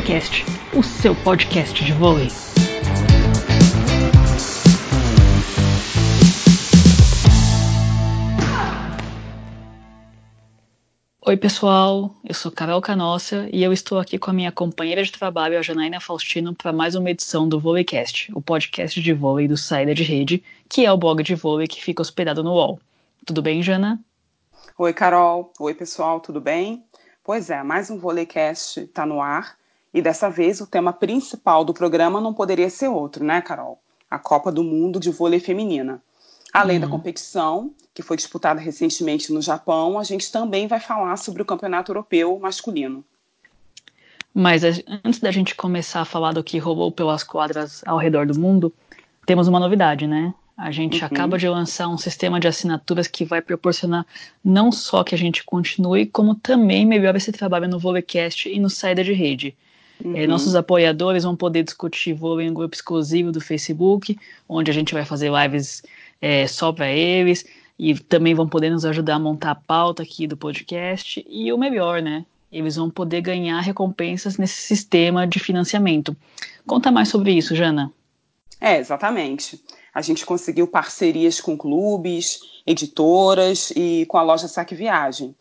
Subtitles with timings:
[0.00, 2.28] VôleiCast, o seu podcast de vôlei.
[11.20, 15.12] Oi pessoal, eu sou Carol Canossa e eu estou aqui com a minha companheira de
[15.12, 19.56] trabalho, a Janaína Faustino, para mais uma edição do VôleiCast, o podcast de vôlei do
[19.58, 22.80] Saída de Rede, que é o blog de vôlei que fica hospedado no UOL.
[23.26, 24.00] Tudo bem, Jana?
[24.78, 25.52] Oi, Carol.
[25.60, 26.86] Oi, pessoal, tudo bem?
[27.22, 29.59] Pois é, mais um VôleiCast está no ar
[29.92, 33.80] e dessa vez o tema principal do programa não poderia ser outro, né, Carol?
[34.10, 36.02] A Copa do Mundo de Vôlei Feminina.
[36.52, 36.82] Além uhum.
[36.82, 41.44] da competição, que foi disputada recentemente no Japão, a gente também vai falar sobre o
[41.44, 43.04] Campeonato Europeu Masculino.
[44.32, 44.62] Mas
[45.04, 48.72] antes da gente começar a falar do que rolou pelas quadras ao redor do mundo,
[49.26, 50.32] temos uma novidade, né?
[50.56, 51.06] A gente uhum.
[51.06, 54.06] acaba de lançar um sistema de assinaturas que vai proporcionar
[54.44, 58.68] não só que a gente continue, como também melhore esse trabalho no Volecast e no
[58.68, 59.56] Saída de Rede.
[60.04, 60.16] Uhum.
[60.16, 64.74] É, nossos apoiadores vão poder discutir vôlei em um grupo exclusivo do Facebook, onde a
[64.74, 65.82] gente vai fazer lives
[66.20, 67.44] é, só para eles,
[67.78, 71.24] e também vão poder nos ajudar a montar a pauta aqui do podcast.
[71.28, 72.24] E o melhor, né?
[72.52, 76.16] Eles vão poder ganhar recompensas nesse sistema de financiamento.
[76.66, 77.92] Conta mais sobre isso, Jana.
[78.60, 79.62] É, exatamente.
[79.94, 85.34] A gente conseguiu parcerias com clubes, editoras e com a loja Saque Viagem.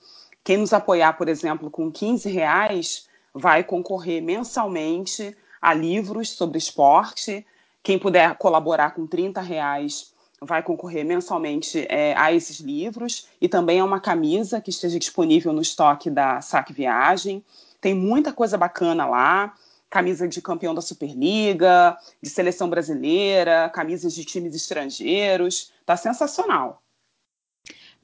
[0.44, 3.09] Quem nos apoiar, por exemplo, com 15 reais,
[3.40, 7.46] vai concorrer mensalmente a livros sobre esporte.
[7.82, 13.80] Quem puder colaborar com 30 reais vai concorrer mensalmente é, a esses livros e também
[13.80, 17.44] a uma camisa que esteja disponível no estoque da Saque Viagem.
[17.82, 19.54] Tem muita coisa bacana lá
[19.90, 25.72] camisa de campeão da Superliga, de seleção brasileira, camisas de times estrangeiros.
[25.84, 26.84] Tá sensacional.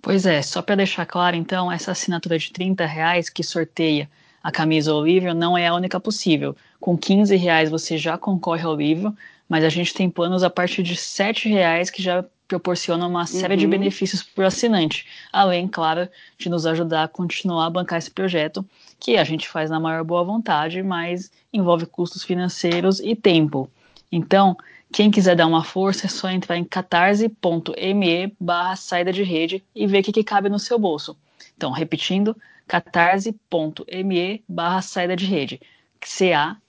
[0.01, 4.09] Pois é, só para deixar claro, então, essa assinatura de 30 reais que sorteia
[4.45, 6.55] a camisa ao livro não é a única possível.
[6.79, 9.11] Com 15 reais você já concorre ao livro,
[9.49, 13.55] mas a gente tem planos a partir de 7 reais que já proporcionam uma série
[13.55, 13.59] uhum.
[13.59, 16.07] de benefícios para o assinante, além, claro,
[16.37, 18.63] de nos ajudar a continuar a bancar esse projeto,
[18.99, 23.67] que a gente faz na maior boa vontade, mas envolve custos financeiros e tempo.
[24.11, 24.55] Então,
[24.93, 29.87] quem quiser dar uma força é só entrar em catarse.me barra saída de rede e
[29.87, 31.17] ver o que, que cabe no seu bolso.
[31.57, 35.61] Então, repetindo, catarse.me barra saída de rede.
[36.03, 36.65] C-A-T-A-R-S-E.me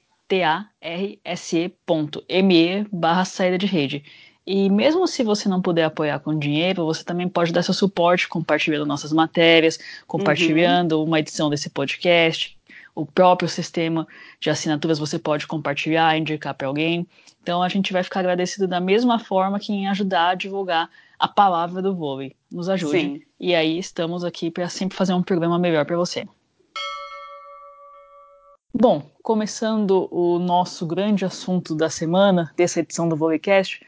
[2.92, 4.04] barra saída de rede.
[4.46, 8.28] E mesmo se você não puder apoiar com dinheiro, você também pode dar seu suporte
[8.28, 11.04] compartilhando nossas matérias, compartilhando uhum.
[11.04, 12.56] uma edição desse podcast,
[12.94, 14.06] o próprio sistema
[14.38, 17.06] de assinaturas você pode compartilhar, indicar para alguém.
[17.42, 21.28] Então a gente vai ficar agradecido da mesma forma que em ajudar a divulgar a
[21.28, 22.34] palavra do vôlei.
[22.50, 22.98] Nos ajude.
[22.98, 23.22] Sim.
[23.38, 26.26] E aí estamos aqui para sempre fazer um programa melhor para você.
[28.74, 33.84] Bom, começando o nosso grande assunto da semana, dessa edição do Volleycast,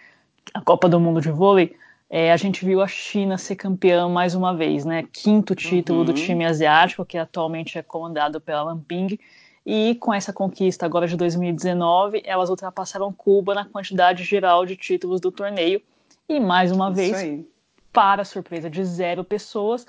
[0.55, 1.77] a Copa do Mundo de Vôlei,
[2.11, 5.05] é, a gente viu a China ser campeã mais uma vez, né?
[5.13, 6.05] Quinto título uhum.
[6.07, 9.19] do time asiático, que atualmente é comandado pela Lamping.
[9.67, 15.21] E com essa conquista agora de 2019, elas ultrapassaram Cuba na quantidade geral de títulos
[15.21, 15.83] do torneio.
[16.29, 17.45] E mais uma vez,
[17.93, 19.87] para surpresa de zero pessoas,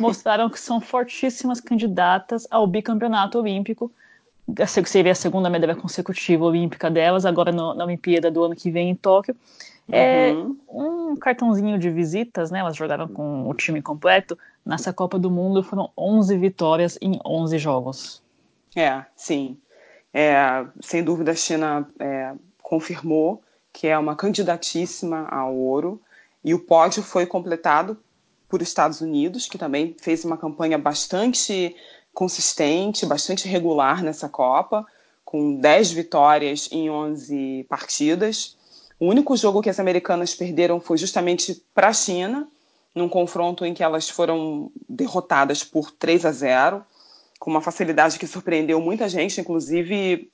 [0.00, 3.92] mostraram que são fortíssimas candidatas ao bicampeonato olímpico.
[4.86, 8.90] Seria a segunda medalha consecutiva olímpica delas, agora no, na Olimpíada do ano que vem
[8.90, 9.36] em Tóquio.
[9.90, 10.56] É uhum.
[11.12, 12.60] um cartãozinho de visitas, né?
[12.60, 14.38] Elas jogaram com o time completo.
[14.64, 18.22] Nessa Copa do Mundo foram 11 vitórias em 11 jogos.
[18.74, 19.58] É, sim.
[20.14, 22.32] É, sem dúvida a China é,
[22.62, 23.42] confirmou
[23.72, 26.00] que é uma candidatíssima ao ouro
[26.44, 27.96] e o pódio foi completado
[28.48, 31.74] por Estados Unidos, que também fez uma campanha bastante
[32.12, 34.86] consistente, bastante regular nessa Copa,
[35.24, 38.56] com 10 vitórias em 11 partidas.
[39.00, 42.46] O único jogo que as americanas perderam foi justamente para a China,
[42.94, 46.84] num confronto em que elas foram derrotadas por 3 a 0,
[47.38, 50.30] com uma facilidade que surpreendeu muita gente, inclusive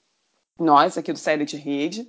[0.58, 2.08] nós aqui do Série de Rede.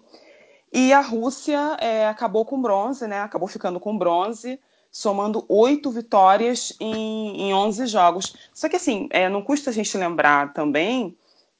[0.71, 3.21] E a Rússia é, acabou com bronze, né?
[3.21, 4.59] Acabou ficando com bronze,
[4.91, 8.35] somando oito vitórias em, em 11 jogos.
[8.53, 11.17] Só que assim, é, não custa a gente lembrar também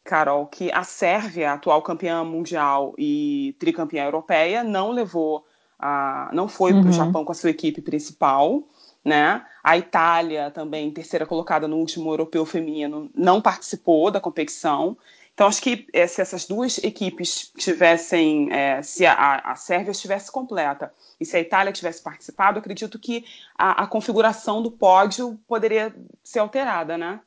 [0.10, 5.46] Carol, que a Sérvia, atual campeã mundial e tricampeã europeia, não levou,
[5.78, 6.82] a, não foi uhum.
[6.82, 8.64] para o Japão com a sua equipe principal,
[9.06, 9.46] né?
[9.64, 14.98] A Itália, também terceira colocada no último europeu feminino, não participou da competição.
[15.40, 20.30] Então, acho que é, se essas duas equipes tivessem, é, se a, a, Sérvia estivesse
[20.30, 23.24] completa e se a Itália tivesse participado, acredito que
[23.58, 27.22] a, a configuração do pódio poderia ser alterada, né?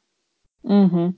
[0.63, 1.15] Uhum.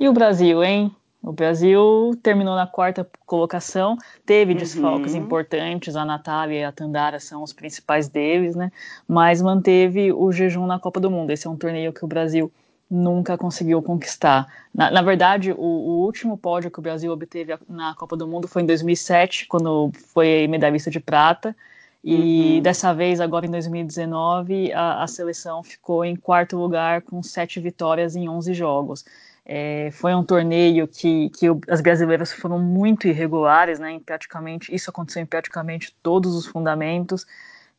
[0.00, 0.92] E o Brasil, hein?
[1.22, 3.96] O Brasil terminou na quarta colocação,
[4.26, 5.20] teve desfalques uhum.
[5.20, 8.72] importantes, a Natália e a Tandara são os principais deles, né?
[9.06, 11.30] Mas manteve o jejum na Copa do Mundo.
[11.30, 12.50] Esse é um torneio que o Brasil
[12.90, 14.48] nunca conseguiu conquistar.
[14.74, 18.48] Na, na verdade, o, o, último pódio que o Brasil obteve na Copa do Mundo
[18.48, 21.54] foi em 2007, quando foi medalhista de prata.
[22.02, 22.62] E uhum.
[22.62, 28.16] dessa vez, agora em 2019, a, a, seleção ficou em quarto lugar com sete vitórias
[28.16, 29.04] em 11 jogos.
[29.44, 33.92] É, foi um torneio que, que as brasileiras foram muito irregulares, né?
[33.92, 37.26] Em praticamente isso aconteceu em praticamente todos os fundamentos.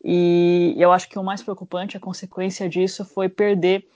[0.04, 3.88] E eu acho que o mais preocupante, a consequência disso, foi perder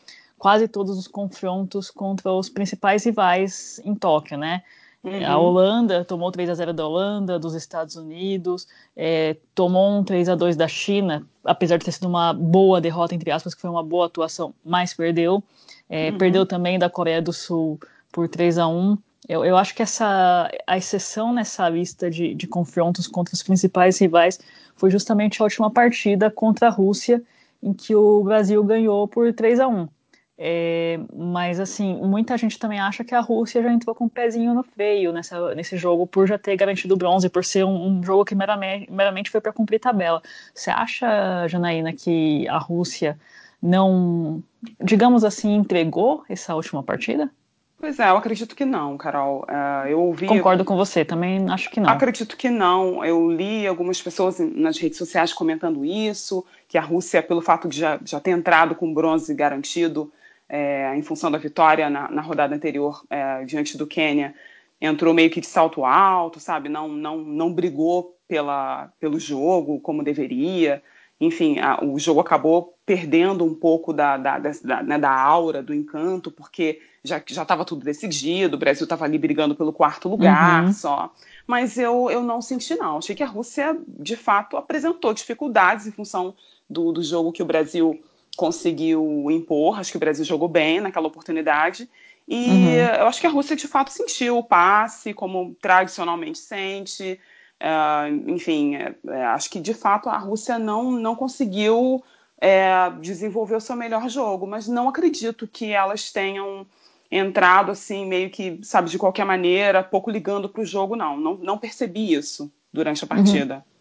[0.45, 4.61] quase todos os confrontos contra os principais rivais em Tóquio, né?
[5.03, 5.25] Uhum.
[5.25, 10.29] A Holanda tomou 3 a 0 da Holanda, dos Estados Unidos, é, tomou um 3
[10.29, 13.71] a 2 da China, apesar de ter sido uma boa derrota, entre aspas, que foi
[13.71, 15.43] uma boa atuação, mas perdeu.
[15.89, 16.17] É, uhum.
[16.19, 17.79] Perdeu também da Coreia do Sul
[18.11, 22.45] por 3 a 1 eu, eu acho que essa a exceção nessa lista de, de
[22.45, 24.39] confrontos contra os principais rivais
[24.75, 27.23] foi justamente a última partida contra a Rússia,
[27.63, 29.87] em que o Brasil ganhou por 3 a 1
[30.37, 34.09] é, mas assim, muita gente também acha que a Rússia já entrou com o um
[34.09, 38.03] pezinho no freio nessa, nesse jogo por já ter garantido bronze, por ser um, um
[38.03, 40.21] jogo que meramente, meramente foi para cumprir tabela.
[40.53, 43.17] Você acha, Janaína, que a Rússia
[43.61, 44.43] não,
[44.83, 47.31] digamos assim, entregou essa última partida?
[47.77, 49.45] Pois é, eu acredito que não, Carol.
[49.49, 50.27] Uh, eu ouvi.
[50.27, 51.89] Concordo com você, também acho que não.
[51.89, 53.05] Acredito que não.
[53.05, 57.79] Eu li algumas pessoas nas redes sociais comentando isso, que a Rússia, pelo fato de
[57.79, 60.11] já, já ter entrado com bronze garantido,
[60.47, 64.33] é, em função da vitória na, na rodada anterior é, diante do Quênia,
[64.79, 66.69] entrou meio que de salto alto, sabe?
[66.69, 70.81] Não, não, não brigou pela, pelo jogo como deveria.
[71.19, 75.73] Enfim, a, o jogo acabou perdendo um pouco da, da, da, né, da aura, do
[75.73, 80.73] encanto, porque já estava tudo decidido, o Brasil estava ali brigando pelo quarto lugar uhum.
[80.73, 81.13] só.
[81.45, 82.97] Mas eu, eu não senti, não.
[82.97, 86.35] Achei que a Rússia, de fato, apresentou dificuldades em função
[86.69, 87.99] do, do jogo que o Brasil
[88.35, 89.79] conseguiu impor.
[89.79, 91.89] Acho que o Brasil jogou bem naquela oportunidade.
[92.27, 92.71] E uhum.
[92.71, 97.19] eu acho que a Rússia, de fato, sentiu o passe, como tradicionalmente sente.
[97.61, 102.03] Uh, enfim, é, é, acho que, de fato, a Rússia não, não conseguiu
[102.39, 106.65] é, desenvolver o seu melhor jogo, mas não acredito que elas tenham
[107.09, 111.17] entrado assim, meio que, sabe, de qualquer maneira, pouco ligando para o jogo, não.
[111.17, 111.37] não.
[111.37, 113.55] Não percebi isso durante a partida.
[113.55, 113.74] Uhum.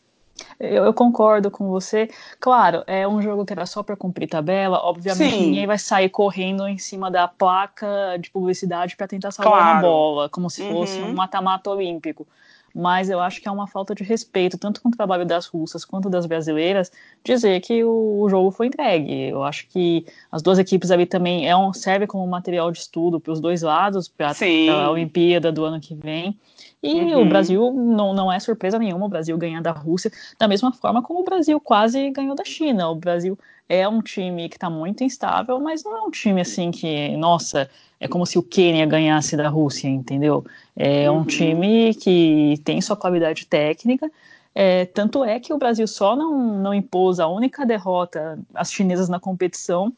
[0.59, 2.09] Eu, eu, concordo com você.
[2.41, 4.79] Claro, é um jogo que era só para cumprir tabela.
[4.79, 5.47] Obviamente, Sim.
[5.47, 9.73] ninguém vai sair correndo em cima da placa de publicidade para tentar salvar claro.
[9.73, 11.11] uma bola, como se fosse uhum.
[11.11, 12.27] um mata-mata olímpico.
[12.75, 15.85] Mas eu acho que é uma falta de respeito, tanto com o trabalho das russas
[15.85, 16.91] quanto das brasileiras,
[17.23, 19.29] dizer que o, o jogo foi entregue.
[19.29, 23.21] Eu acho que as duas equipes ali também é um, serve como material de estudo
[23.21, 24.33] para os dois lados, para
[24.73, 26.37] a Olimpíada do ano que vem.
[26.83, 27.23] E uhum.
[27.23, 31.01] o Brasil não, não é surpresa nenhuma o Brasil ganhar da Rússia, da mesma forma
[31.01, 32.91] como o Brasil quase ganhou da China.
[32.91, 33.39] O Brasil
[33.69, 37.71] é um time que está muito instável, mas não é um time assim que, nossa,
[38.05, 40.45] é como se o Quênia ganhasse da Rússia, entendeu?
[40.77, 41.21] É uhum.
[41.21, 44.13] um time que tem sua qualidade técnica.
[44.55, 49.09] É, tanto é que o Brasil só não, não impôs a única derrota às chinesas
[49.09, 49.91] na competição,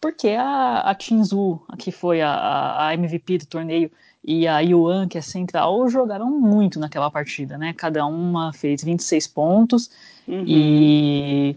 [0.00, 3.90] porque a, a Tinzu, que foi a, a MVP do torneio,
[4.22, 7.74] e a Yuan, que é central, jogaram muito naquela partida, né?
[7.76, 9.90] Cada uma fez 26 pontos
[10.28, 10.44] uhum.
[10.46, 11.56] e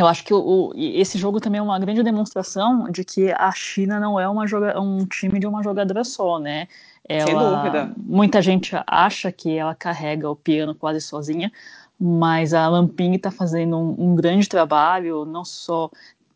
[0.00, 4.00] eu acho que o, esse jogo também é uma grande demonstração de que a China
[4.00, 6.66] não é uma joga, um time de uma jogadora só, né?
[7.08, 7.92] Ela, Sem dúvida.
[7.96, 11.52] Muita gente acha que ela carrega o piano quase sozinha,
[12.00, 15.90] mas a Lamping está fazendo um, um, grande trabalho, não só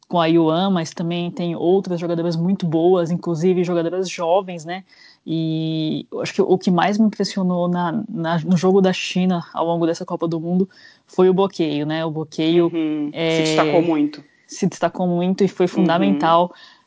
[0.07, 4.85] com a Yuan, mas também tem outras jogadoras muito boas, inclusive jogadoras jovens, né?
[5.31, 9.67] E acho que o que mais me impressionou na, na, no jogo da China ao
[9.67, 10.67] longo dessa Copa do Mundo
[11.07, 12.03] foi o bloqueio, né?
[12.03, 14.25] O bloqueio uhum, é, se destacou muito.
[14.47, 15.73] Se destacou muito e foi uhum.
[15.73, 16.45] fundamental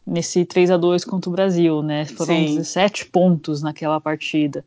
[0.08, 0.14] uhum.
[0.14, 2.06] nesse 3 a 2 contra o Brasil, né?
[2.06, 2.56] Foram Sim.
[2.56, 4.66] 17 pontos naquela partida.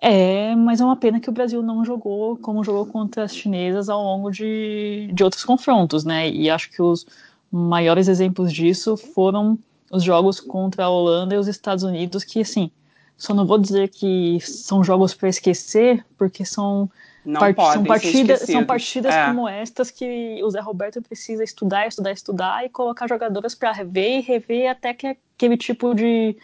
[0.00, 3.90] É, mas é uma pena que o Brasil não jogou como jogou contra as chinesas
[3.90, 6.30] ao longo de, de outros confrontos, né?
[6.30, 7.06] E acho que os
[7.52, 9.58] maiores exemplos disso foram
[9.92, 12.70] os jogos contra a Holanda e os Estados Unidos, que assim,
[13.16, 16.90] só não vou dizer que são jogos para esquecer, porque são,
[17.38, 19.26] part são partidas, são partidas é.
[19.26, 24.18] como estas que o Zé Roberto precisa estudar, estudar, estudar e colocar jogadoras para rever
[24.18, 26.36] e rever até que aquele tipo de,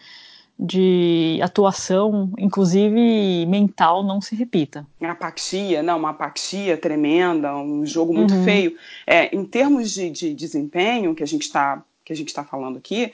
[0.58, 4.86] de atuação, inclusive mental, não se repita.
[5.02, 8.44] Apatia, não, uma apatia tremenda, um jogo muito uhum.
[8.44, 8.76] feio.
[9.06, 12.78] É, em termos de, de desempenho que a gente está que a gente está falando
[12.78, 13.12] aqui,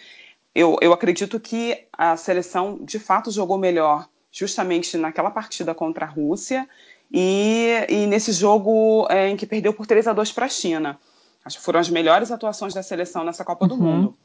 [0.58, 6.08] eu, eu acredito que a seleção de fato jogou melhor justamente naquela partida contra a
[6.08, 6.68] Rússia
[7.12, 10.98] e, e nesse jogo é, em que perdeu por 3 a 2 para a China.
[11.44, 13.68] Acho que foram as melhores atuações da seleção nessa Copa uhum.
[13.68, 14.16] do Mundo.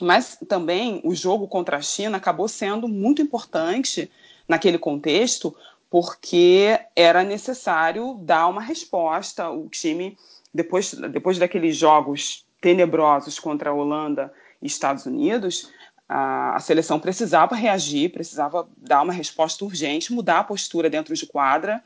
[0.00, 4.08] Mas também o jogo contra a China acabou sendo muito importante
[4.46, 5.52] naquele contexto,
[5.90, 9.50] porque era necessário dar uma resposta.
[9.50, 10.16] O time,
[10.54, 15.70] depois, depois daqueles jogos tenebrosos contra a Holanda e Estados Unidos,
[16.08, 21.26] a, a, seleção precisava reagir, precisava dar uma resposta urgente, mudar a postura dentro de
[21.26, 21.82] quadra.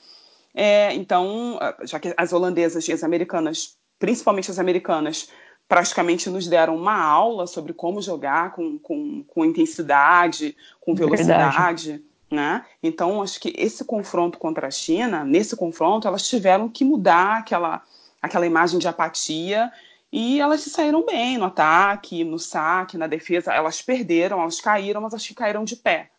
[0.55, 5.29] É, então, já que as holandesas e as americanas, principalmente as americanas,
[5.69, 12.03] praticamente nos deram uma aula sobre como jogar com, com, com intensidade, com velocidade.
[12.31, 12.65] Né?
[12.83, 17.83] Então, acho que esse confronto contra a China, nesse confronto, elas tiveram que mudar aquela,
[18.21, 19.71] aquela imagem de apatia
[20.13, 23.53] e elas se saíram bem no ataque, no saque, na defesa.
[23.53, 26.11] Elas perderam, elas caíram, mas acho que caíram de pé.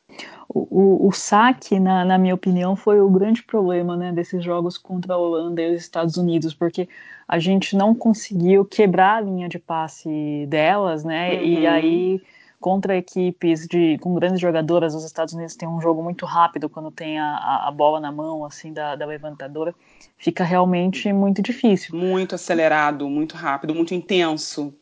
[0.47, 4.77] O, o, o saque, na, na, minha opinião, foi o grande problema né, desses jogos
[4.77, 6.87] contra a Holanda e os Estados Unidos, porque
[7.27, 11.33] a gente não conseguiu quebrar a linha de passe delas, né?
[11.35, 11.43] Uhum.
[11.43, 12.21] E aí
[12.61, 16.91] contra equipes de, com grandes jogadoras, os Estados Unidos têm um jogo muito rápido quando
[16.91, 19.73] tem a, a bola na mão, assim, da, da, levantadora,
[20.15, 21.97] fica realmente muito difícil.
[21.97, 24.73] Muito acelerado, muito rápido, muito intenso.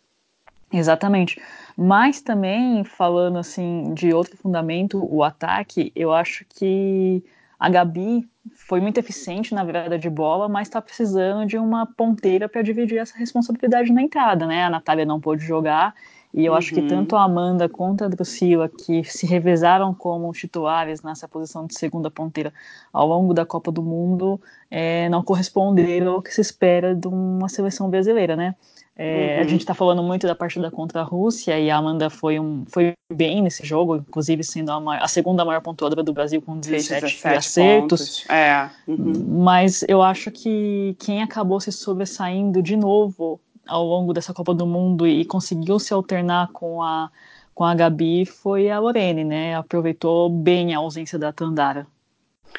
[0.72, 1.42] Exatamente.
[1.76, 7.24] Mas também, falando assim de outro fundamento, o ataque, eu acho que
[7.58, 12.50] a Gabi foi muito eficiente na virada de bola, mas está precisando de uma ponteira
[12.50, 14.64] para dividir essa responsabilidade na entrada, né?
[14.64, 15.96] A Natália não pôde jogar
[16.34, 16.58] e eu uhum.
[16.58, 16.88] acho que uhum.
[16.88, 22.12] tanto a Amanda quanto a Drusila, que se revezaram como titulares nessa posição de segunda
[22.12, 22.54] ponteira
[22.94, 27.50] ao longo da Copa do Mundo, é, não corresponderam ao que se espera de uma
[27.50, 28.56] seleção brasileira, né?
[29.02, 29.42] É, uhum.
[29.42, 32.66] A gente está falando muito da partida contra a Rússia e a Amanda foi, um,
[32.68, 36.60] foi bem nesse jogo, inclusive sendo a, maior, a segunda maior pontuadora do Brasil com
[36.60, 38.30] 17, 17 acertos.
[38.30, 38.70] É.
[38.86, 39.14] Uhum.
[39.42, 44.66] Mas eu acho que quem acabou se sobressaindo de novo ao longo dessa Copa do
[44.66, 47.10] Mundo e conseguiu se alternar com a,
[47.54, 49.56] com a Gabi foi a Lorene, né?
[49.56, 51.88] Aproveitou bem a ausência da Tandara.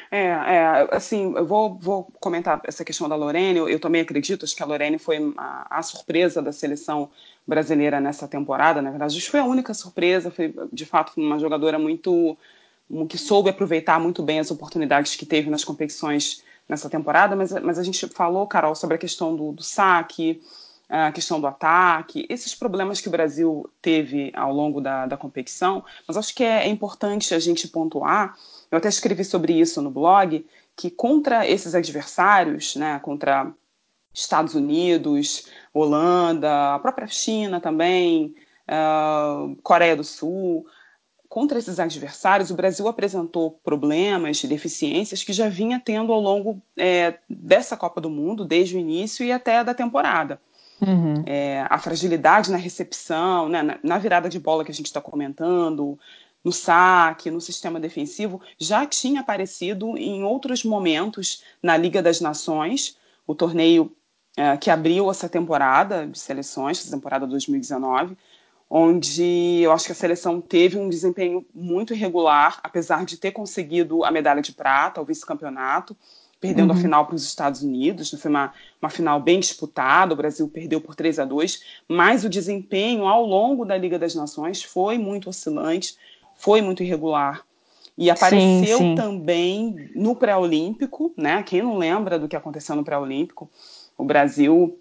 [0.09, 3.59] É, é, assim, eu vou, vou comentar essa questão da Lorene.
[3.59, 7.09] Eu, eu também acredito acho que a Lorene foi a, a, surpresa da seleção
[7.45, 8.81] brasileira nessa temporada.
[8.81, 10.31] Na verdade, acho que foi a única surpresa.
[10.31, 12.37] Foi, de fato, uma jogadora muito
[13.07, 17.35] que soube aproveitar muito bem as oportunidades que teve nas competições nessa temporada.
[17.35, 20.41] Mas, mas a gente falou, Carol, sobre a questão do, do saque,
[20.91, 25.83] a questão do ataque, esses problemas que o Brasil teve ao longo da, da competição,
[26.05, 28.37] mas acho que é, é importante a gente pontuar,
[28.69, 30.45] eu até escrevi sobre isso no blog,
[30.75, 33.53] que contra esses adversários, né, contra
[34.13, 38.35] Estados Unidos, Holanda, a própria China também,
[38.67, 40.65] uh, Coreia do Sul,
[41.29, 47.17] contra esses adversários, o Brasil apresentou problemas, deficiências que já vinha tendo ao longo é,
[47.29, 50.41] dessa Copa do Mundo, desde o início e até da temporada.
[50.81, 51.23] Uhum.
[51.27, 54.99] É, a fragilidade na recepção, né, na, na, virada de bola que a gente está
[54.99, 55.97] comentando,
[56.43, 62.97] no saque, no sistema defensivo, já tinha aparecido em outros momentos na Liga das Nações,
[63.27, 63.95] o torneio
[64.35, 68.17] é, que abriu essa temporada de seleções, essa temporada 2019,
[68.67, 74.03] onde eu acho que a seleção teve um desempenho muito irregular, apesar de ter conseguido
[74.03, 75.95] a medalha de prata, o vice-campeonato
[76.41, 76.77] perdendo uhum.
[76.77, 78.09] a final para os Estados Unidos.
[78.19, 82.29] Foi uma, uma final bem disputada, o Brasil perdeu por 3 a 2 mas o
[82.29, 85.95] desempenho ao longo da Liga das Nações foi muito oscilante,
[86.35, 87.45] foi muito irregular.
[87.97, 88.95] E apareceu sim, sim.
[88.95, 91.43] também no pré-olímpico, né?
[91.43, 93.49] Quem não lembra do que aconteceu no pré-olímpico?
[93.95, 94.79] O Brasil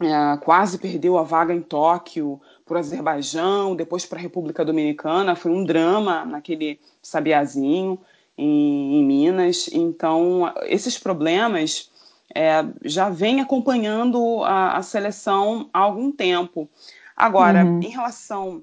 [0.00, 5.36] é, quase perdeu a vaga em Tóquio para o Azerbaijão, depois para a República Dominicana.
[5.36, 8.00] Foi um drama naquele sabiazinho
[8.36, 9.68] em, em Minas.
[9.72, 11.90] Então, esses problemas
[12.34, 16.68] é, já vêm acompanhando a, a, seleção há algum tempo.
[17.16, 17.80] Agora, uhum.
[17.80, 18.62] em relação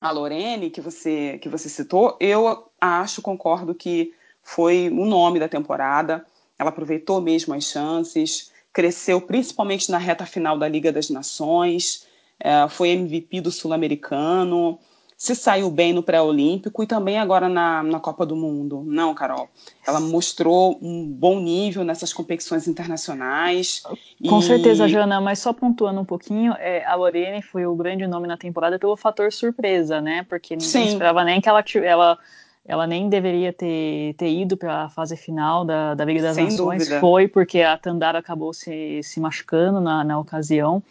[0.00, 5.48] a Lorene, que você, que você citou, eu acho, concordo que foi o nome da
[5.48, 6.24] temporada.
[6.58, 12.06] Ela aproveitou mesmo as chances, cresceu principalmente na reta final da Liga das Nações,
[12.38, 14.78] é, foi MVP do Sul-Americano
[15.16, 18.82] se saiu bem no pré-olímpico e também agora na, na Copa do Mundo.
[18.86, 19.48] Não, Carol.
[19.86, 23.82] Ela mostrou um bom nível nessas competições internacionais.
[24.28, 24.42] Com e...
[24.42, 28.36] certeza, Jana, mas só pontuando um pouquinho, é, a Lorene foi o grande nome na
[28.36, 30.26] temporada pelo fator surpresa, né?
[30.28, 30.88] Porque ninguém Sim.
[30.88, 32.18] esperava nem que ela, ela
[32.66, 36.44] ela nem deveria ter, ter ido para a fase final da, da Liga das Sem
[36.46, 36.82] Nações.
[36.82, 37.00] Dúvida.
[37.00, 40.82] Foi porque a Tandara acabou se, se machucando na, na ocasião.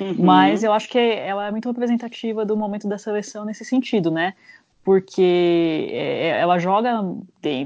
[0.00, 0.16] Uhum.
[0.18, 4.34] Mas eu acho que ela é muito representativa do momento da seleção nesse sentido, né?
[4.84, 7.02] porque é, é, ela joga,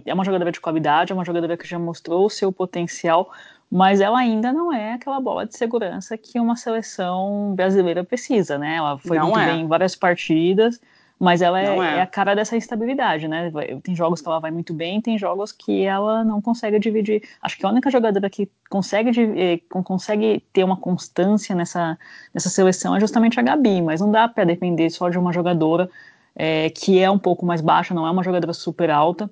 [0.06, 3.32] é uma jogadora de qualidade, é uma jogadora que já mostrou o seu potencial,
[3.70, 8.76] mas ela ainda não é aquela bola de segurança que uma seleção brasileira precisa, né?
[8.76, 9.46] Ela foi não muito é.
[9.46, 10.80] bem em várias partidas,
[11.18, 11.96] mas ela é, é.
[11.96, 13.50] é, a cara dessa instabilidade, né?
[13.82, 17.22] Tem jogos que ela vai muito bem, tem jogos que ela não consegue dividir.
[17.42, 21.98] Acho que a única jogadora que consegue, eh, consegue ter uma constância nessa,
[22.32, 25.90] nessa seleção é justamente a Gabi, mas não dá para depender só de uma jogadora
[26.36, 29.28] é, que é um pouco mais baixa, não é uma jogadora super alta.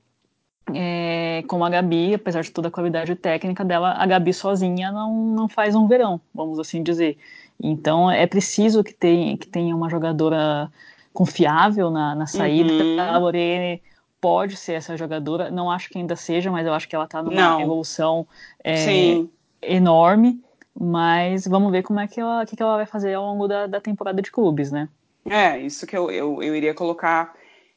[0.75, 5.14] É, como a Gabi, apesar de toda a qualidade técnica dela, a Gabi sozinha não,
[5.14, 7.16] não faz um verão, vamos assim dizer.
[7.62, 10.69] Então é preciso que tenha, que tenha uma jogadora
[11.16, 12.70] confiável na, na saída.
[12.70, 13.00] Uhum.
[13.00, 13.82] A Lorene
[14.20, 17.23] pode ser essa jogadora, não acho que ainda seja, mas eu acho que ela está
[17.23, 17.61] numa não.
[17.61, 18.26] evolução
[18.62, 19.25] é,
[19.62, 20.40] enorme.
[20.78, 23.66] Mas vamos ver como é que ela, que, que ela vai fazer ao longo da,
[23.66, 24.90] da temporada de clubes, né?
[25.25, 27.35] É, isso que eu, eu, eu iria colocar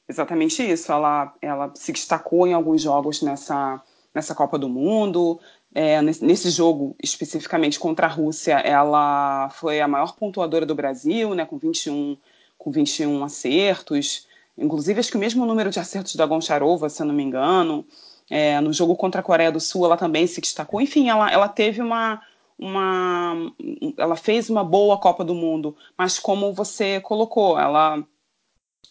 [0.08, 0.92] exatamente isso.
[0.92, 3.82] Ela, ela se destacou em alguns jogos nessa,
[4.14, 5.40] nessa Copa do Mundo.
[5.74, 11.34] É, nesse, nesse, jogo, especificamente contra a Rússia, ela foi a maior pontuadora do Brasil,
[11.34, 12.18] né, com 21
[12.60, 14.28] com 21 acertos.
[14.56, 17.88] Inclusive, acho que o mesmo número de acertos da Goncharova, se eu não me engano.
[18.30, 20.80] É, no jogo contra a Coreia do Sul, ela também se destacou.
[20.80, 22.22] Enfim, ela, ela teve uma,
[22.60, 23.52] uma.
[23.98, 28.04] Ela fez uma boa Copa do Mundo, mas como você colocou, ela.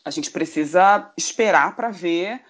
[0.04, 2.40] A gente precisa esperar para ver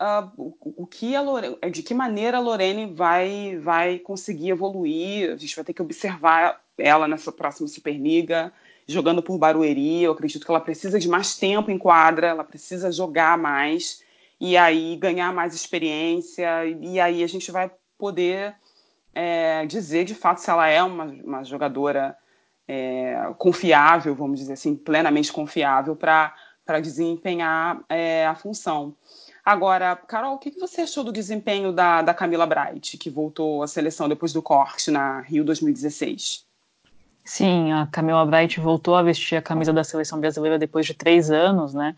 [0.00, 5.32] uh, o, o, que a Lorene, de que maneira a Lorene vai, vai conseguir evoluir.
[5.32, 8.52] A gente vai ter que observar ela nessa próxima Superliga
[8.88, 10.02] jogando por Barueri.
[10.02, 14.02] Eu acredito que ela precisa de mais tempo em quadra, ela precisa jogar mais
[14.40, 16.64] e aí ganhar mais experiência.
[16.80, 18.54] E aí a gente vai poder
[19.14, 22.16] é, dizer de fato se ela é uma, uma jogadora
[22.66, 26.32] é, confiável, vamos dizer assim, plenamente confiável para
[26.80, 28.94] desempenhar é, a função.
[29.44, 33.66] Agora, Carol, o que, você achou do desempenho da, da Camila Bright, que voltou à
[33.66, 36.47] seleção depois do corte na Rio 2016?
[37.28, 41.30] Sim, a Camila Bright voltou a vestir a camisa da seleção brasileira depois de três
[41.30, 41.94] anos, né?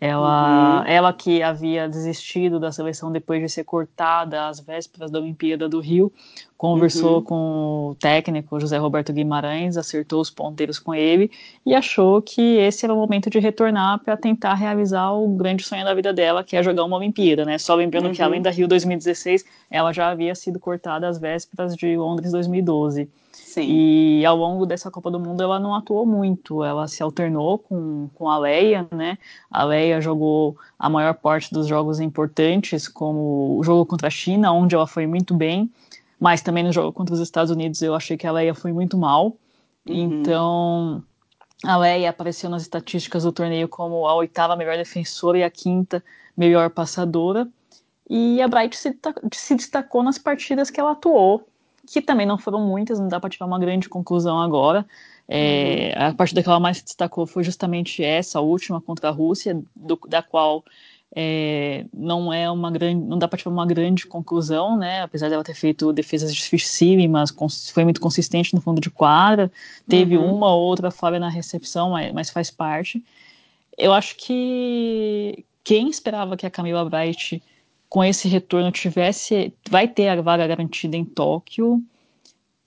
[0.00, 0.86] Ela, uhum.
[0.86, 5.80] ela que havia desistido da seleção depois de ser cortada às vésperas da Olimpíada do
[5.80, 6.12] Rio,
[6.56, 7.22] conversou uhum.
[7.24, 11.28] com o técnico José Roberto Guimarães, acertou os ponteiros com ele
[11.66, 15.84] e achou que esse era o momento de retornar para tentar realizar o grande sonho
[15.84, 17.58] da vida dela, que é jogar uma Olimpíada, né?
[17.58, 18.12] Só lembrando uhum.
[18.12, 23.10] que além da Rio 2016, ela já havia sido cortada às vésperas de Londres 2012.
[23.48, 23.62] Sim.
[23.62, 28.10] E ao longo dessa Copa do Mundo ela não atuou muito, ela se alternou com,
[28.14, 29.16] com a Leia, né?
[29.50, 34.52] A Leia jogou a maior parte dos jogos importantes, como o jogo contra a China,
[34.52, 35.70] onde ela foi muito bem,
[36.20, 38.98] mas também no jogo contra os Estados Unidos eu achei que a Leia foi muito
[38.98, 39.34] mal.
[39.88, 39.94] Uhum.
[39.94, 41.02] Então,
[41.64, 46.04] a Leia apareceu nas estatísticas do torneio como a oitava melhor defensora e a quinta
[46.36, 47.48] melhor passadora.
[48.10, 48.94] E a Bright se,
[49.32, 51.48] se destacou nas partidas que ela atuou,
[51.92, 54.86] que também não foram muitas, não dá para tirar uma grande conclusão agora.
[55.28, 56.06] É, uhum.
[56.06, 59.60] A partida que ela mais se destacou foi justamente essa, a última contra a Rússia,
[59.74, 60.64] do, da qual
[61.14, 65.02] é, não é uma grande, não dá para tirar uma grande conclusão, né?
[65.02, 67.34] Apesar dela ter feito defesas dificílimas,
[67.72, 69.50] foi muito consistente no fundo de quadra,
[69.88, 70.34] teve uhum.
[70.34, 73.02] uma ou outra falha na recepção, mas, mas, faz parte.
[73.76, 77.42] Eu acho que quem esperava que a Camila Bright
[77.88, 81.82] com esse retorno tivesse, vai ter a vaga garantida em Tóquio,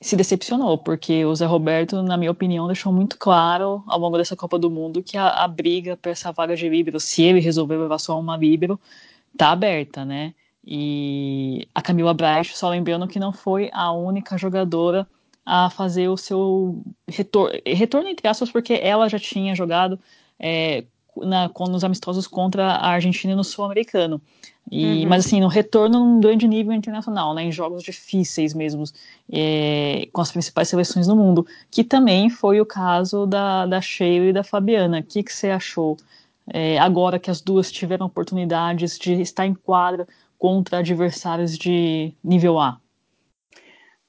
[0.01, 4.35] se decepcionou, porque o Zé Roberto, na minha opinião, deixou muito claro ao longo dessa
[4.35, 7.77] Copa do Mundo que a, a briga para essa vaga de líbero, se ele resolver
[7.77, 8.79] levar só uma líbero,
[9.37, 10.33] tá aberta, né?
[10.65, 15.07] E a Camila Braich, só lembrando que não foi a única jogadora
[15.45, 19.99] a fazer o seu retorno, retorno entre aspas, porque ela já tinha jogado
[20.39, 20.83] é,
[21.25, 24.21] na, nos amistosos contra a Argentina no Sul-Americano.
[24.69, 25.09] E, uhum.
[25.09, 28.83] Mas assim, no retorno num grande nível internacional, né, em jogos difíceis mesmo,
[29.31, 34.27] é, com as principais seleções do mundo, que também foi o caso da, da Sheila
[34.27, 34.99] e da Fabiana.
[34.99, 35.97] O que, que você achou
[36.47, 40.07] é, agora que as duas tiveram oportunidades de estar em quadra
[40.37, 42.79] contra adversários de nível A?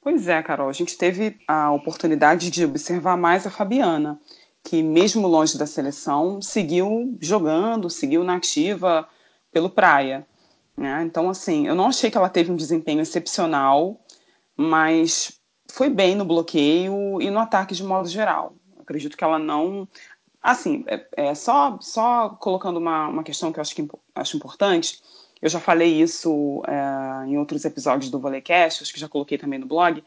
[0.00, 4.18] Pois é, Carol, a gente teve a oportunidade de observar mais a Fabiana,
[4.64, 9.08] que mesmo longe da seleção, seguiu jogando, seguiu na ativa
[9.50, 10.26] pelo Praia.
[10.76, 11.02] Né?
[11.02, 14.00] Então, assim, eu não achei que ela teve um desempenho excepcional,
[14.56, 18.54] mas foi bem no bloqueio e no ataque de modo geral.
[18.78, 19.88] Acredito que ela não.
[20.42, 25.00] Assim, é, é só, só colocando uma, uma questão que eu acho, que, acho importante.
[25.40, 29.58] Eu já falei isso é, em outros episódios do Volecast, acho que já coloquei também
[29.58, 30.02] no blog.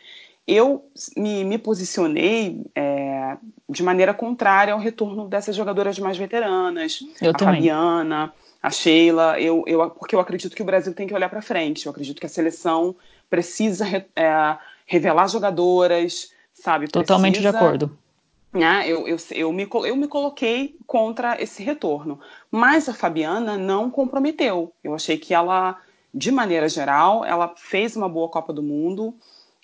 [0.47, 3.37] Eu me, me posicionei é,
[3.69, 7.55] de maneira contrária ao retorno dessas jogadoras mais veteranas, eu a também.
[7.55, 11.41] Fabiana, a Sheila, eu, eu, porque eu acredito que o Brasil tem que olhar para
[11.41, 11.85] frente.
[11.85, 12.95] Eu acredito que a seleção
[13.29, 16.87] precisa é, revelar jogadoras, sabe?
[16.87, 17.97] Totalmente precisa, de acordo.
[18.53, 22.19] Né, eu, eu, eu, me, eu me coloquei contra esse retorno.
[22.49, 24.73] Mas a Fabiana não comprometeu.
[24.83, 25.77] Eu achei que ela,
[26.13, 29.13] de maneira geral, ela fez uma boa Copa do Mundo.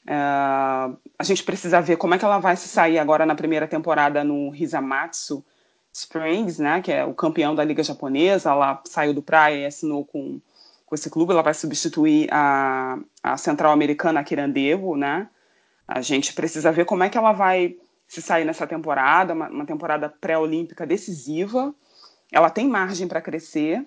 [0.04, 3.68] Uh, a gente precisa ver como é que ela vai se sair agora na primeira
[3.68, 5.46] temporada no Hisamatsu
[5.94, 8.50] Springs, né, que é o campeão da Liga Japonesa.
[8.50, 10.42] Ela saiu do Praia e assinou com,
[10.86, 11.34] com esse clube.
[11.34, 15.30] Ela vai substituir a, a central americana Kirandevo, né?
[15.88, 17.76] A gente precisa ver como é que ela vai
[18.08, 21.74] se sair nessa temporada, uma, uma temporada pré-olímpica decisiva.
[22.32, 23.86] Ela tem margem para crescer.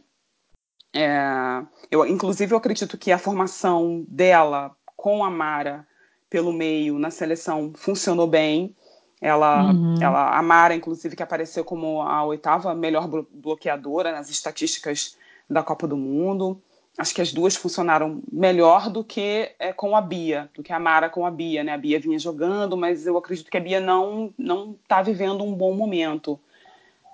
[0.94, 5.87] É, eu, inclusive, eu acredito que a formação dela com a Mara
[6.35, 8.75] pelo meio na seleção funcionou bem.
[9.20, 9.94] Ela, uhum.
[10.03, 15.16] ela, a Mara, inclusive, que apareceu como a oitava melhor bloqueadora nas estatísticas
[15.49, 16.61] da Copa do Mundo.
[16.99, 20.81] Acho que as duas funcionaram melhor do que é, com a Bia, do que a
[20.81, 21.73] Mara com a Bia, né?
[21.73, 25.55] A Bia vinha jogando, mas eu acredito que a Bia não não está vivendo um
[25.55, 26.33] bom momento.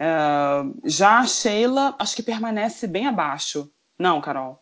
[0.00, 3.70] Uh, já a Sheila, acho que permanece bem abaixo.
[3.98, 4.58] Não, Carol?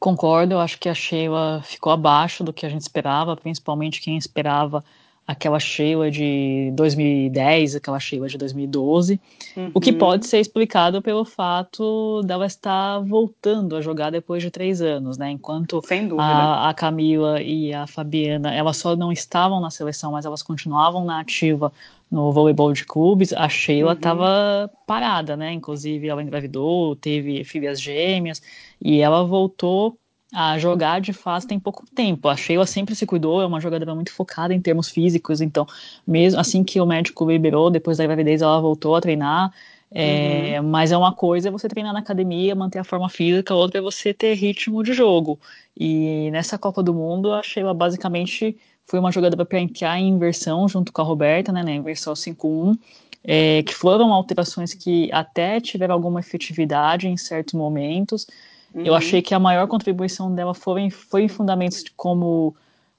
[0.00, 4.16] Concordo, eu acho que a Sheila ficou abaixo do que a gente esperava, principalmente quem
[4.16, 4.82] esperava
[5.30, 9.20] aquela Sheila de 2010, aquela Sheila de 2012,
[9.56, 9.70] uhum.
[9.72, 9.98] o que uhum.
[9.98, 15.30] pode ser explicado pelo fato dela estar voltando a jogar depois de três anos, né?
[15.30, 15.80] Enquanto
[16.18, 21.04] a, a, Camila e a Fabiana, elas só não estavam na seleção, mas elas continuavam
[21.04, 21.72] na ativa
[22.10, 24.78] no voleibol de clubes, a Sheila estava uhum.
[24.84, 25.52] parada, né?
[25.52, 28.42] Inclusive ela engravidou, teve filhas gêmeas
[28.82, 29.96] e ela voltou
[30.32, 32.28] a jogar de fase tem pouco tempo.
[32.28, 35.66] A Sheila sempre se cuidou, é uma jogadora muito focada em termos físicos, então,
[36.06, 39.52] mesmo assim que o médico liberou, depois da gravidez ela voltou a treinar.
[39.92, 40.68] É, uhum.
[40.68, 43.82] Mas é uma coisa é você treinar na academia, manter a forma física, outra é
[43.82, 45.38] você ter ritmo de jogo.
[45.76, 50.68] E nessa Copa do Mundo, a Sheila basicamente foi uma jogadora para entrar em inversão
[50.68, 52.78] junto com a Roberta, né, na inversão 5-1,
[53.22, 58.26] é, que foram alterações que até tiveram alguma efetividade em certos momentos,
[58.74, 58.84] Uhum.
[58.84, 62.54] Eu achei que a maior contribuição dela foi, foi em fundamentos como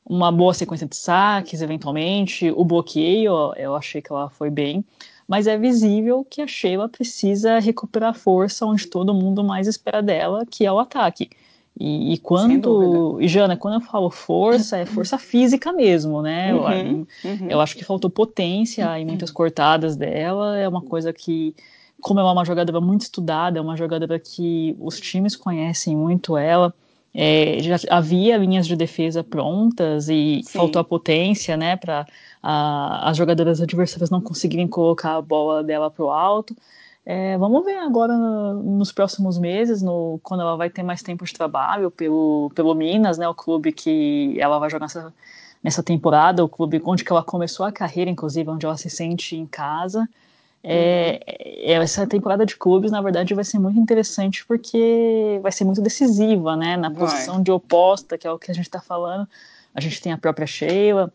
[0.06, 4.84] uma boa sequência de saques, eventualmente, o bloqueio, eu achei que ela foi bem,
[5.28, 10.02] mas é visível que a Sheila precisa recuperar a força onde todo mundo mais espera
[10.02, 11.30] dela, que é o ataque.
[11.80, 13.18] E, e quando.
[13.22, 16.54] E Jana, quando eu falo força, é força física mesmo, né?
[16.54, 17.48] Uhum, eu, uhum.
[17.50, 21.56] eu acho que faltou potência em muitas cortadas dela, é uma coisa que
[22.02, 26.36] como ela é uma jogadora muito estudada, é uma jogadora que os times conhecem muito
[26.38, 26.74] ela,
[27.14, 30.58] é, já havia linhas de defesa prontas e Sim.
[30.58, 32.06] faltou a potência, né, para
[32.42, 36.56] as jogadoras adversárias não conseguirem colocar a bola dela para o alto.
[37.06, 41.26] É, vamos ver agora no, nos próximos meses, no, quando ela vai ter mais tempo
[41.26, 45.14] de trabalho pelo, pelo Minas, né, o clube que ela vai jogar nessa,
[45.64, 49.46] nessa temporada, o clube onde ela começou a carreira, inclusive, onde ela se sente em
[49.46, 50.08] casa.
[50.64, 55.66] É, é, essa temporada de clubes, na verdade, vai ser muito interessante porque vai ser
[55.66, 56.78] muito decisiva, né?
[56.78, 57.44] Na posição vai.
[57.44, 59.28] de oposta, que é o que a gente está falando.
[59.74, 61.12] A gente tem a própria Sheila,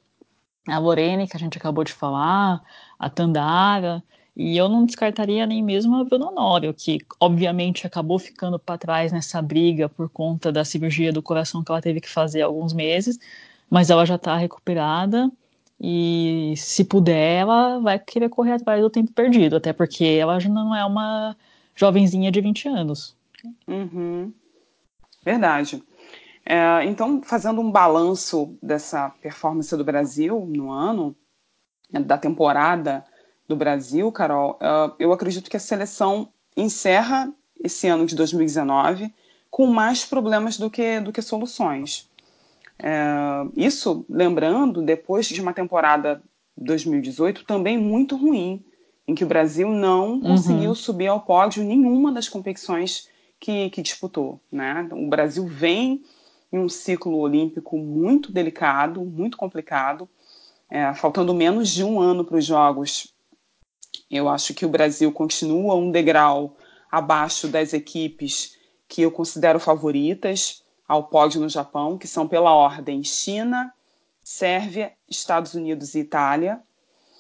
[0.67, 2.61] a Lorene, que a gente acabou de falar,
[2.99, 4.03] a Tandara,
[4.37, 9.13] e eu não descartaria nem mesmo a Bruno Honório, que obviamente acabou ficando para trás
[9.13, 12.73] nessa briga por conta da cirurgia do coração que ela teve que fazer há alguns
[12.73, 13.19] meses,
[13.71, 15.31] mas ela já está recuperada
[15.81, 20.49] e se puder, ela vai querer correr atrás do tempo perdido, até porque ela já
[20.49, 21.37] não é uma
[21.75, 23.15] jovenzinha de 20 anos.
[23.69, 24.33] Uhum.
[25.23, 25.83] Verdade.
[26.45, 31.15] É, então, fazendo um balanço dessa performance do Brasil no ano,
[31.91, 33.05] né, da temporada
[33.47, 39.13] do Brasil, Carol, é, eu acredito que a seleção encerra esse ano de 2019
[39.51, 42.09] com mais problemas do que, do que soluções.
[42.79, 46.23] É, isso, lembrando, depois de uma temporada
[46.57, 48.65] 2018 também muito ruim,
[49.07, 50.21] em que o Brasil não uhum.
[50.21, 53.09] conseguiu subir ao pódio nenhuma das competições
[53.39, 54.41] que, que disputou.
[54.51, 54.83] Né?
[54.85, 56.03] Então, o Brasil vem
[56.53, 60.09] em um ciclo olímpico muito delicado, muito complicado,
[60.71, 63.15] é, faltando menos de um ano para os Jogos.
[64.11, 66.57] Eu acho que o Brasil continua um degrau
[66.91, 68.57] abaixo das equipes
[68.89, 73.73] que eu considero favoritas ao pódio no Japão, que são pela ordem China,
[74.23, 76.61] Sérvia, Estados Unidos e Itália.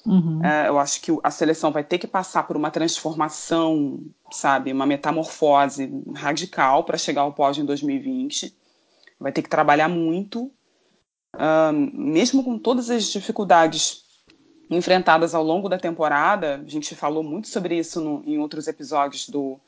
[0.04, 0.44] Uhum.
[0.44, 4.00] É, eu acho que a seleção vai ter que passar por uma transformação,
[4.30, 8.56] sabe, uma metamorfose radical para chegar ao pódio em 2020.
[9.18, 10.50] Vai ter que trabalhar muito.
[11.34, 14.04] uh, mesmo com todas as dificuldades
[14.70, 19.28] enfrentadas ao longo da temporada, a gente falou muito sobre isso no, em outros episódios
[19.28, 19.60] do,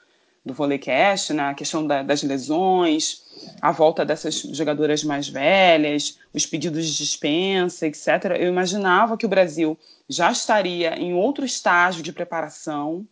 [0.44, 1.50] do Volleycast, né?
[1.50, 3.22] a questão da, das lesões,
[3.60, 8.36] a volta dessas jogadoras mais velhas, os pedidos de dispensa, etc.
[8.38, 13.06] Eu imaginava que o Brasil já estaria em outro estágio de preparação,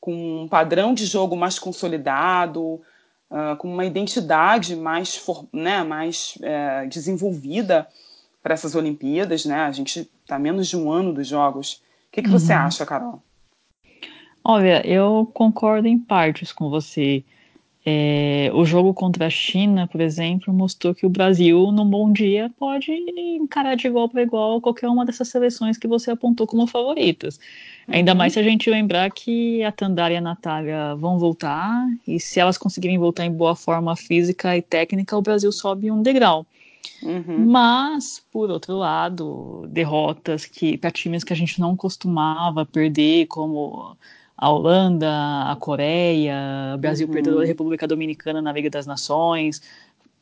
[0.00, 2.80] com um padrão de jogo mais consolidado,
[3.30, 7.88] uh, com uma identidade mais, for, né, mais uh, desenvolvida
[8.42, 9.44] para essas Olimpíadas.
[9.44, 9.56] Né?
[9.56, 11.82] A gente está menos de um ano dos Jogos.
[12.08, 12.60] O que, que você uhum.
[12.60, 13.22] acha, Carol?
[14.50, 17.22] Olha, eu concordo em partes com você.
[17.84, 22.50] É, o jogo contra a China, por exemplo, mostrou que o Brasil, num bom dia,
[22.58, 27.36] pode encarar de igual para igual qualquer uma dessas seleções que você apontou como favoritas.
[27.86, 27.96] Uhum.
[27.96, 32.18] Ainda mais se a gente lembrar que a Tandara e a Natália vão voltar, e
[32.18, 36.46] se elas conseguirem voltar em boa forma física e técnica, o Brasil sobe um degrau.
[37.02, 37.50] Uhum.
[37.50, 43.94] Mas, por outro lado, derrotas que para times que a gente não costumava perder, como
[44.38, 45.10] a Holanda,
[45.50, 47.12] a Coreia, o Brasil uhum.
[47.12, 49.60] perdeu a República Dominicana na Liga das Nações,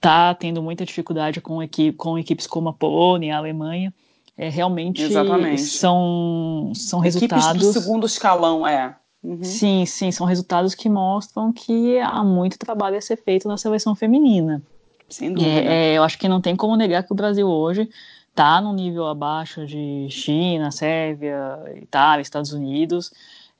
[0.00, 3.92] tá tendo muita dificuldade com, equipe, com equipes como a Polônia, a Alemanha.
[4.38, 5.62] É, realmente Exatamente.
[5.62, 7.46] são, são resultados.
[7.46, 8.96] Equipes do segundo escalão, é.
[9.22, 9.42] Uhum.
[9.42, 13.94] Sim, sim, são resultados que mostram que há muito trabalho a ser feito na seleção
[13.94, 14.62] feminina.
[15.08, 15.50] Sem dúvida.
[15.50, 17.88] É, é, eu acho que não tem como negar que o Brasil hoje
[18.30, 23.10] está num nível abaixo de China, Sérvia, Itália, Estados Unidos.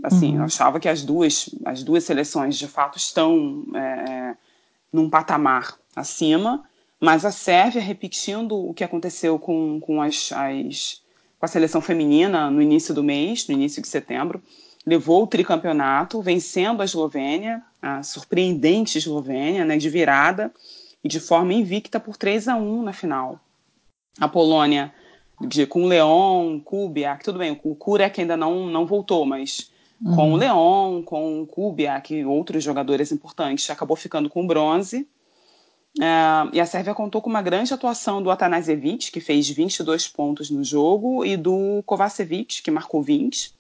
[0.03, 0.39] Assim, uhum.
[0.39, 4.37] eu achava que as duas, as duas seleções de fato estão é,
[4.93, 6.65] num patamar acima,
[7.01, 11.03] mas a Sérvia, repetindo o que aconteceu com, com, as, as,
[11.39, 14.43] com a seleção feminina no início do mês, no início de setembro,
[14.87, 20.53] levou o tricampeonato, vencendo a Eslovênia, a surpreendente Eslovênia, né, de virada
[21.03, 23.41] e de forma invicta por 3 a 1 na final.
[24.21, 24.95] A Polônia,
[25.41, 29.71] de, com o Leon, Kubiak, tudo bem, o Kurek ainda não, não voltou, mas
[30.01, 30.15] uhum.
[30.15, 35.07] com o Leon, com o Kubiak e outros jogadores importantes, acabou ficando com bronze.
[36.01, 40.49] É, e a Sérvia contou com uma grande atuação do Atanasevich, que fez 22 pontos
[40.49, 43.57] no jogo, e do Kovacevic, que marcou 20.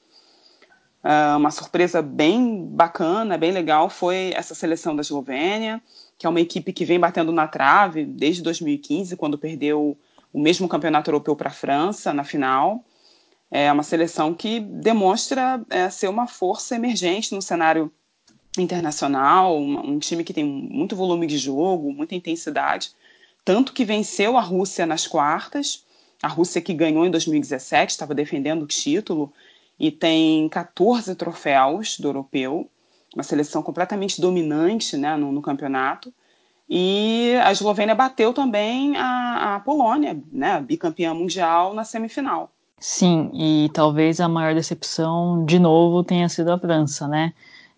[1.05, 5.81] Uh, uma surpresa bem bacana, bem legal, foi essa seleção da Eslovênia,
[6.19, 9.97] que é uma equipe que vem batendo na trave desde 2015, quando perdeu
[10.33, 12.85] o mesmo campeonato europeu para a França na final.
[13.51, 17.93] É uma seleção que demonstra é, ser uma força emergente no cenário
[18.59, 22.91] internacional, um time que tem muito volume de jogo, muita intensidade,
[23.45, 25.85] tanto que venceu a Rússia nas quartas,
[26.23, 29.33] a Rússia que ganhou em 2017, estava defendendo o título,
[29.79, 32.69] e tem 14 troféus do europeu,
[33.15, 36.13] uma seleção completamente dominante né, no, no campeonato.
[36.69, 42.51] E a Eslovênia bateu também a, a Polônia, né, bicampeã mundial, na semifinal.
[42.79, 47.33] Sim, e talvez a maior decepção, de novo, tenha sido a França, né?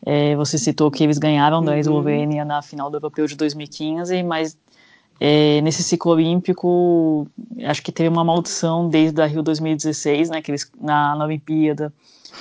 [0.04, 1.78] É, você citou que eles ganharam da uhum.
[1.78, 4.56] Eslovênia na final do Europeu de 2015, mas
[5.20, 7.26] É, nesse ciclo olímpico,
[7.64, 11.92] acho que teve uma maldição desde a Rio 2016, né, que eles, na, na Olimpíada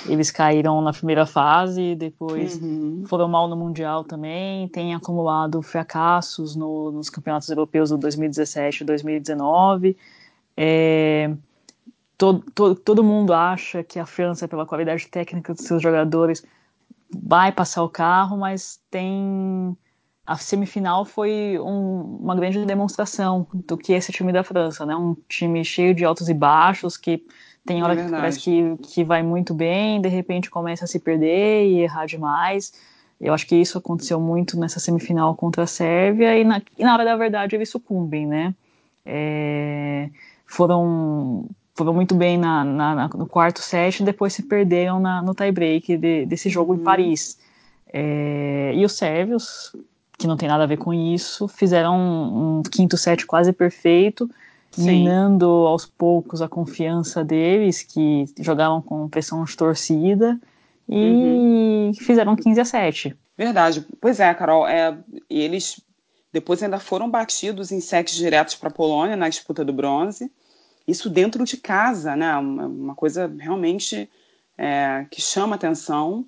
[0.06, 3.04] eles caíram na primeira fase, depois uhum.
[3.06, 8.86] foram mal no Mundial também, tem acumulado fracassos no, nos campeonatos europeus do 2017 e
[8.86, 9.96] 2019.
[10.56, 11.34] É,
[12.16, 16.44] todo, todo, todo mundo acha que a França, pela qualidade técnica dos seus jogadores,
[17.10, 19.76] vai passar o carro, mas tem
[20.28, 24.94] a semifinal foi um, uma grande demonstração do que é esse time da França, né?
[24.94, 27.24] Um time cheio de altos e baixos que
[27.64, 30.98] tem hora é que parece que, que vai muito bem, de repente começa a se
[31.00, 32.74] perder e errar demais.
[33.18, 36.92] Eu acho que isso aconteceu muito nessa semifinal contra a Sérvia e na, e na
[36.92, 38.54] hora da verdade eles sucumbem, né?
[39.06, 40.10] É,
[40.44, 45.34] foram foram muito bem na, na, no quarto set e depois se perderam na, no
[45.34, 46.80] tie-break de, desse jogo uhum.
[46.80, 47.38] em Paris.
[47.90, 49.74] É, e os sérvios
[50.18, 54.28] que não tem nada a ver com isso, fizeram um, um quinto set quase perfeito,
[54.72, 54.84] Sim.
[54.84, 60.38] minando aos poucos a confiança deles, que jogavam com pressão de torcida,
[60.88, 61.92] e uhum.
[61.94, 63.16] fizeram 15 a 7.
[63.36, 63.86] Verdade.
[64.00, 64.98] Pois é, Carol, é,
[65.30, 65.80] eles
[66.32, 70.30] depois ainda foram batidos em sets diretos para a Polônia na disputa do bronze.
[70.86, 72.34] Isso dentro de casa, né?
[72.36, 74.10] Uma, uma coisa realmente
[74.56, 76.26] é, que chama atenção.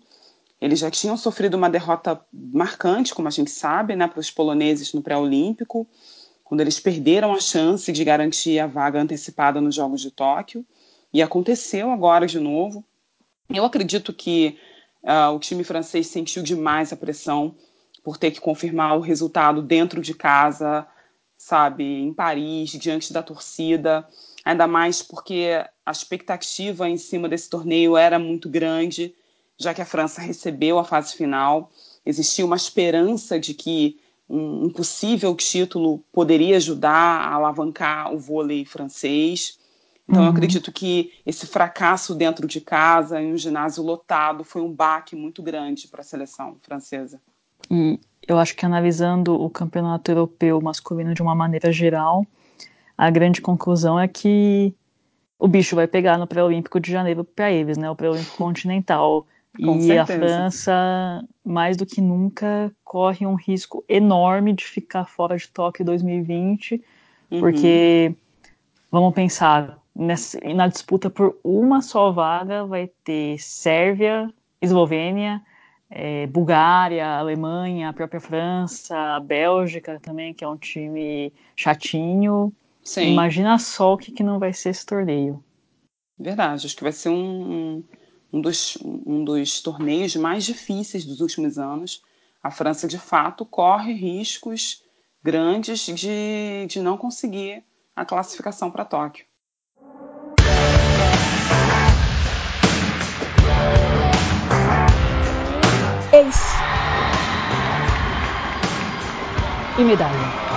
[0.61, 4.92] Eles já tinham sofrido uma derrota marcante, como a gente sabe, né, para os poloneses
[4.92, 5.87] no pré-olímpico,
[6.44, 10.66] quando eles perderam a chance de garantir a vaga antecipada nos Jogos de Tóquio.
[11.12, 12.85] E aconteceu agora de novo.
[13.49, 14.59] Eu acredito que
[15.03, 17.55] uh, o time francês sentiu demais a pressão
[18.05, 20.87] por ter que confirmar o resultado dentro de casa,
[21.38, 24.07] sabe, em Paris, diante da torcida.
[24.44, 29.14] Ainda mais porque a expectativa em cima desse torneio era muito grande
[29.61, 31.70] já que a França recebeu a fase final,
[32.05, 39.59] existia uma esperança de que um, possível título poderia ajudar a alavancar o vôlei francês.
[40.09, 40.29] Então, uhum.
[40.29, 45.14] eu acredito que esse fracasso dentro de casa, em um ginásio lotado, foi um baque
[45.14, 47.20] muito grande para a seleção francesa.
[47.70, 52.25] E eu acho que analisando o campeonato europeu masculino de uma maneira geral,
[52.96, 54.75] a grande conclusão é que
[55.38, 57.90] o bicho vai pegar no pré-olímpico de janeiro para eles, né?
[57.90, 59.27] O pré-olímpico continental.
[59.56, 60.02] Com e certeza.
[60.02, 65.84] a França, mais do que nunca, corre um risco enorme de ficar fora de Tóquio
[65.84, 66.82] 2020,
[67.30, 67.40] uhum.
[67.40, 68.14] porque
[68.90, 74.32] vamos pensar nessa, na disputa por uma só vaga vai ter Sérvia,
[74.62, 75.42] Eslovênia,
[75.90, 82.52] é, Bulgária, Alemanha, a própria França, a Bélgica também, que é um time chatinho.
[82.84, 83.12] Sim.
[83.12, 85.42] Imagina só o que, que não vai ser esse torneio.
[86.18, 87.82] Verdade, acho que vai ser um,
[88.32, 92.02] um dos, um dos torneios mais difíceis dos últimos anos.
[92.42, 94.82] A França, de fato, corre riscos
[95.22, 97.62] grandes de, de não conseguir
[97.94, 99.26] a classificação para Tóquio.
[106.12, 106.60] Ace.
[109.78, 110.49] E medalha.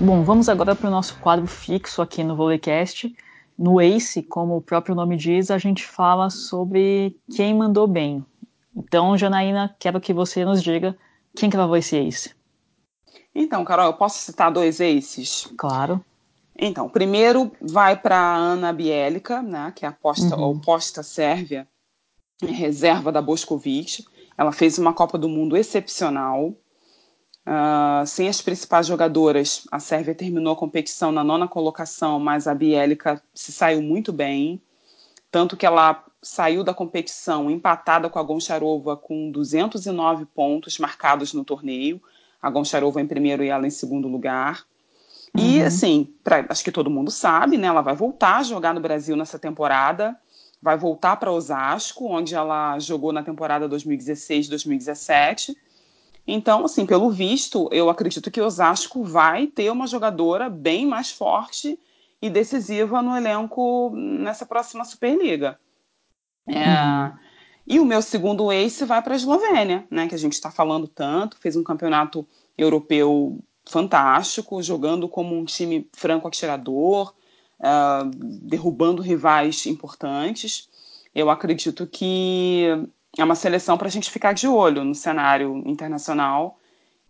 [0.00, 3.12] Bom, vamos agora para o nosso quadro fixo aqui no Volecast.
[3.58, 8.24] No ACE, como o próprio nome diz, a gente fala sobre quem mandou bem.
[8.76, 10.96] Então, Janaína, quero que você nos diga
[11.34, 12.32] quem gravou esse ACE.
[13.34, 15.52] Então, Carol, eu posso citar dois ACEs?
[15.56, 16.00] Claro.
[16.56, 20.50] Então, primeiro vai para Ana Bielica, né, que é a posta, uhum.
[20.50, 21.66] oposta sérvia,
[22.40, 24.04] reserva da Boscovic.
[24.36, 26.54] Ela fez uma Copa do Mundo excepcional.
[27.48, 32.54] Uh, sem as principais jogadoras, a Sérvia terminou a competição na nona colocação, mas a
[32.54, 34.60] Bielica se saiu muito bem.
[35.30, 41.42] Tanto que ela saiu da competição empatada com a Goncharova com 209 pontos marcados no
[41.42, 42.02] torneio.
[42.42, 44.66] A Goncharova em primeiro e ela em segundo lugar.
[45.34, 45.42] Uhum.
[45.42, 47.66] E, assim, pra, acho que todo mundo sabe, né?
[47.66, 50.14] Ela vai voltar a jogar no Brasil nessa temporada.
[50.60, 55.56] Vai voltar para Osasco, onde ela jogou na temporada 2016-2017
[56.30, 61.10] então, assim, pelo visto, eu acredito que o Osasco vai ter uma jogadora bem mais
[61.10, 61.80] forte
[62.20, 65.58] e decisiva no elenco nessa próxima Superliga.
[66.46, 67.12] É, uhum.
[67.66, 70.86] E o meu segundo ace vai para a Eslovênia, né, que a gente está falando
[70.86, 77.14] tanto, fez um campeonato europeu fantástico, jogando como um time franco-atirador,
[77.58, 78.10] uh,
[78.42, 80.68] derrubando rivais importantes.
[81.14, 82.66] Eu acredito que
[83.16, 86.58] é uma seleção para a gente ficar de olho no cenário internacional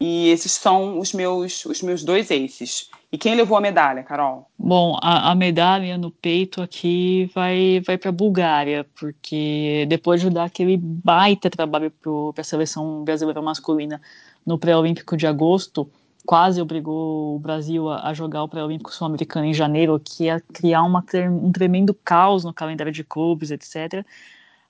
[0.01, 2.91] E esses são os meus, os meus dois aces.
[3.13, 4.51] E quem levou a medalha, Carol?
[4.59, 10.31] Bom, a, a medalha no peito aqui vai, vai para a Bulgária, porque depois de
[10.31, 11.91] dar aquele baita trabalho
[12.33, 14.01] para a seleção brasileira masculina
[14.45, 15.91] no pré-olímpico de agosto,
[16.27, 20.83] quase obrigou o Brasil a, a jogar o pré-olímpico sul-americano em janeiro, que ia criar
[20.83, 24.05] uma, um tremendo caos no calendário de clubes, etc.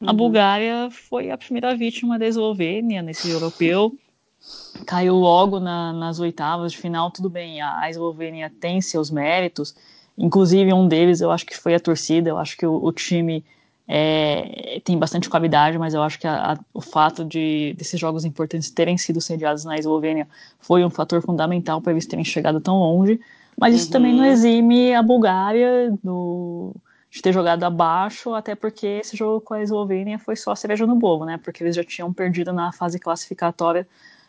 [0.01, 0.11] Uhum.
[0.11, 3.97] A Bulgária foi a primeira vítima da Eslovênia nesse europeu
[4.87, 9.75] caiu logo na, nas oitavas de final, tudo bem, a, a, Eslovênia tem seus méritos,
[10.17, 13.45] inclusive um deles eu acho que foi a torcida, eu acho que o, o time
[13.87, 18.25] é, tem bastante qualidade, mas eu acho que a, a, o fato de desses jogos
[18.25, 20.29] importantes terem sido sediados na Eslovênia
[20.61, 23.21] foi um fator fundamental para eles terem chegado tão longe,
[23.59, 23.93] mas isso uhum.
[23.93, 26.73] também não exime a Bulgária do,
[27.19, 30.87] de ter jogado abaixo, até porque esse jogo com a Eslovênia foi só a cereja
[30.87, 31.37] no bolo, né?
[31.43, 33.87] Porque eles já tinham perdido na fase classificatória